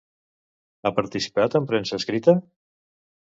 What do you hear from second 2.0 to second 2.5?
escrita?